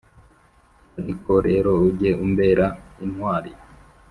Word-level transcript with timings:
Ariko 0.99 1.31
rero 1.47 1.69
ujye 1.87 2.11
umbera 2.25 2.65
intwari 3.05 3.51